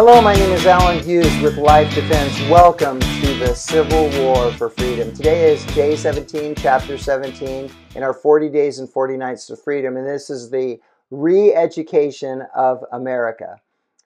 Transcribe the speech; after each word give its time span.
Hello, 0.00 0.22
my 0.22 0.32
name 0.32 0.52
is 0.52 0.64
Alan 0.64 1.02
Hughes 1.02 1.42
with 1.42 1.56
Life 1.56 1.92
Defense. 1.92 2.40
Welcome 2.48 3.00
to 3.00 3.34
the 3.40 3.52
Civil 3.52 4.08
War 4.20 4.52
for 4.52 4.70
Freedom. 4.70 5.12
Today 5.12 5.52
is 5.52 5.66
day 5.74 5.96
17, 5.96 6.54
chapter 6.54 6.96
17, 6.96 7.68
in 7.96 8.02
our 8.04 8.14
40 8.14 8.48
days 8.48 8.78
and 8.78 8.88
40 8.88 9.16
nights 9.16 9.46
to 9.46 9.56
freedom, 9.56 9.96
and 9.96 10.06
this 10.06 10.30
is 10.30 10.50
the 10.50 10.78
re 11.10 11.52
education 11.52 12.44
of 12.54 12.84
America. 12.92 13.60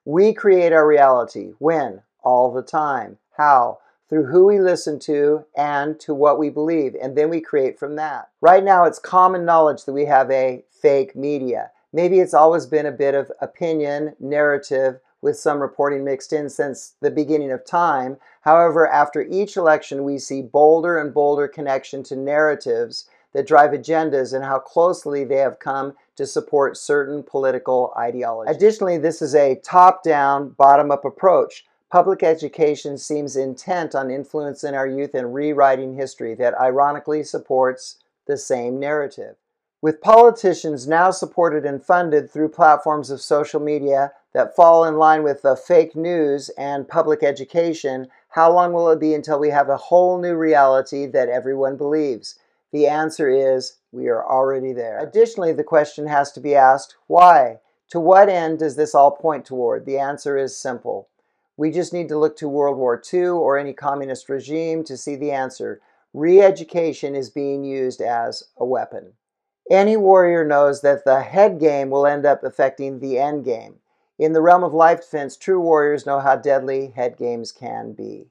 We 0.07 0.33
create 0.33 0.73
our 0.73 0.89
reality. 0.89 1.53
When? 1.59 2.01
All 2.23 2.51
the 2.51 2.63
time. 2.63 3.19
How? 3.37 3.81
Through 4.09 4.29
who 4.29 4.47
we 4.47 4.61
listen 4.61 4.99
to 5.01 5.45
and 5.59 6.01
to 6.01 6.15
what 6.15 6.39
we 6.39 6.49
believe, 6.49 6.97
and 7.03 7.19
then 7.19 7.29
we 7.29 7.43
create 7.43 7.79
from 7.79 7.97
that. 7.97 8.31
Right 8.41 8.65
now, 8.65 8.85
it's 8.85 8.99
common 8.99 9.45
knowledge 9.45 9.85
that 9.85 9.93
we 9.93 10.07
have 10.07 10.31
a 10.31 10.65
fake 10.71 11.15
media. 11.15 11.71
Maybe 11.93 12.21
it's 12.21 12.33
always 12.33 12.65
been 12.65 12.87
a 12.87 12.93
bit 12.93 13.15
of 13.15 13.31
opinion, 13.43 14.17
narrative, 14.19 14.99
with 15.23 15.39
some 15.39 15.61
reporting 15.61 16.05
mixed 16.05 16.33
in 16.33 16.51
since 16.51 16.95
the 17.01 17.11
beginning 17.11 17.53
of 17.53 17.65
time. 17.65 18.19
However, 18.43 18.87
after 18.87 19.23
each 19.23 19.57
election, 19.57 20.05
we 20.05 20.19
see 20.19 20.43
bolder 20.43 20.99
and 20.99 21.15
bolder 21.15 21.49
connection 21.49 22.03
to 22.05 22.17
narratives 22.17 23.09
that 23.33 23.47
drive 23.47 23.71
agendas 23.71 24.35
and 24.35 24.45
how 24.45 24.59
closely 24.59 25.25
they 25.25 25.37
have 25.37 25.59
come 25.59 25.95
to 26.17 26.27
support 26.27 26.77
certain 26.77 27.23
political 27.23 27.95
ideologies. 27.97 28.55
Additionally, 28.55 28.99
this 28.99 29.23
is 29.23 29.35
a 29.35 29.55
top 29.57 30.03
down, 30.03 30.51
bottom 30.51 30.91
up 30.91 31.05
approach. 31.05 31.65
Public 31.91 32.23
education 32.23 32.99
seems 32.99 33.37
intent 33.37 33.95
on 33.95 34.11
influencing 34.11 34.75
our 34.75 34.87
youth 34.87 35.15
and 35.15 35.35
rewriting 35.35 35.95
history 35.95 36.35
that 36.35 36.59
ironically 36.59 37.23
supports 37.23 37.99
the 38.27 38.37
same 38.37 38.79
narrative. 38.79 39.37
With 39.83 40.01
politicians 40.01 40.87
now 40.87 41.11
supported 41.11 41.67
and 41.67 41.85
funded 41.85 42.31
through 42.31 42.51
platforms 42.51 43.11
of 43.11 43.21
social 43.21 43.59
media 43.59 44.13
that 44.33 44.55
fall 44.55 44.85
in 44.85 44.97
line 44.97 45.25
with 45.25 45.43
the 45.43 45.57
fake 45.57 45.97
news 45.97 46.51
and 46.51 46.87
public 46.87 47.25
education, 47.25 48.07
how 48.29 48.53
long 48.53 48.73
will 48.73 48.89
it 48.91 49.01
be 49.01 49.13
until 49.13 49.41
we 49.41 49.51
have 49.51 49.69
a 49.69 49.77
whole 49.77 50.21
new 50.21 50.37
reality 50.37 51.07
that 51.07 51.29
everyone 51.29 51.77
believes? 51.77 52.39
The 52.71 52.87
answer 52.87 53.29
is 53.29 53.79
we 53.91 54.07
are 54.07 54.25
already 54.25 54.73
there. 54.73 55.01
Additionally, 55.01 55.53
the 55.53 55.65
question 55.65 56.07
has 56.07 56.31
to 56.31 56.41
be 56.41 56.55
asked 56.55 56.95
why? 57.09 57.59
To 57.89 57.99
what 57.99 58.29
end 58.29 58.61
does 58.61 58.77
this 58.77 58.95
all 58.95 59.11
point 59.11 59.45
toward? 59.45 59.85
The 59.85 59.99
answer 59.99 60.39
is 60.39 60.57
simple. 60.57 61.09
We 61.57 61.73
just 61.73 61.93
need 61.93 62.09
to 62.11 62.19
look 62.19 62.37
to 62.37 62.49
World 62.49 62.79
War 62.79 63.03
II 63.13 63.27
or 63.27 63.59
any 63.59 63.73
communist 63.73 64.29
regime 64.29 64.85
to 64.85 64.97
see 64.97 65.17
the 65.17 65.33
answer. 65.33 65.81
Re 66.15 66.41
education 66.41 67.17
is 67.17 67.31
being 67.31 67.65
used 67.65 68.01
as 68.01 68.45
a 68.57 68.65
weapon. 68.65 69.15
Any 69.73 69.97
warrior 69.97 70.45
knows 70.45 70.83
that 70.83 71.07
the 71.07 71.23
head 71.23 71.59
game 71.59 71.89
will 71.89 72.07
end 72.07 72.27
up 72.27 72.45
affecting 72.45 72.99
the 72.99 73.19
end 73.19 73.43
game. 73.47 73.77
In 74.19 74.35
the 74.35 74.43
realm 74.43 74.63
of 74.63 74.75
life 74.75 75.01
defense, 75.01 75.35
true 75.35 75.59
warriors 75.59 76.05
know 76.05 76.21
how 76.21 76.37
deadly 76.37 76.89
head 76.89 77.17
games 77.17 77.53
can 77.53 77.95
be. 77.95 78.29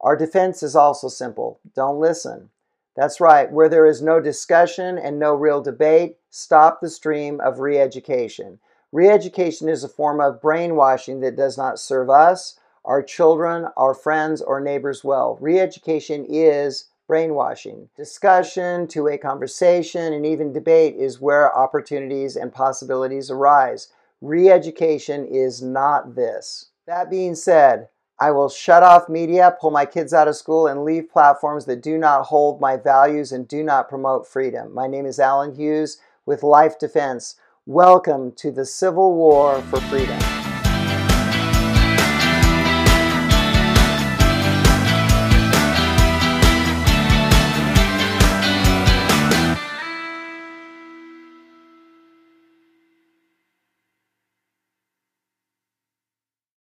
Our 0.00 0.16
defense 0.16 0.62
is 0.62 0.74
also 0.74 1.08
simple 1.08 1.60
don't 1.74 2.00
listen. 2.00 2.48
That's 2.96 3.20
right, 3.20 3.52
where 3.52 3.68
there 3.68 3.84
is 3.84 4.00
no 4.00 4.18
discussion 4.18 4.96
and 4.96 5.18
no 5.18 5.34
real 5.34 5.60
debate, 5.60 6.16
stop 6.30 6.80
the 6.80 6.88
stream 6.88 7.38
of 7.38 7.60
re 7.60 7.78
education. 7.78 8.58
Re 8.90 9.10
education 9.10 9.68
is 9.68 9.84
a 9.84 9.88
form 9.88 10.22
of 10.22 10.40
brainwashing 10.40 11.20
that 11.20 11.36
does 11.36 11.58
not 11.58 11.78
serve 11.78 12.08
us, 12.08 12.58
our 12.86 13.02
children, 13.02 13.66
our 13.76 13.92
friends, 13.92 14.40
or 14.40 14.58
neighbors 14.58 15.04
well. 15.04 15.36
Re 15.38 15.60
education 15.60 16.24
is 16.26 16.86
brainwashing. 17.08 17.88
Discussion, 17.96 18.86
two 18.86 19.04
way 19.04 19.18
conversation, 19.18 20.12
and 20.12 20.24
even 20.24 20.52
debate 20.52 20.94
is 20.94 21.20
where 21.20 21.56
opportunities 21.56 22.36
and 22.36 22.52
possibilities 22.52 23.30
arise. 23.30 23.88
Re 24.20 24.50
education 24.50 25.26
is 25.26 25.62
not 25.62 26.14
this. 26.14 26.66
That 26.86 27.10
being 27.10 27.34
said, 27.34 27.88
I 28.20 28.30
will 28.30 28.48
shut 28.48 28.82
off 28.82 29.08
media, 29.08 29.56
pull 29.60 29.70
my 29.70 29.86
kids 29.86 30.12
out 30.12 30.28
of 30.28 30.36
school, 30.36 30.66
and 30.66 30.84
leave 30.84 31.10
platforms 31.10 31.64
that 31.66 31.82
do 31.82 31.98
not 31.98 32.26
hold 32.26 32.60
my 32.60 32.76
values 32.76 33.32
and 33.32 33.48
do 33.48 33.62
not 33.62 33.88
promote 33.88 34.26
freedom. 34.26 34.74
My 34.74 34.86
name 34.86 35.06
is 35.06 35.18
Alan 35.18 35.54
Hughes 35.54 35.98
with 36.26 36.42
Life 36.42 36.78
Defense. 36.78 37.36
Welcome 37.64 38.32
to 38.32 38.50
the 38.50 38.66
Civil 38.66 39.14
War 39.14 39.62
for 39.70 39.80
Freedom. 39.82 40.37